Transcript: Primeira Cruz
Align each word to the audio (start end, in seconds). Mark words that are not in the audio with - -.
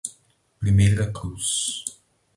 Primeira 0.59 1.11
Cruz 1.11 1.85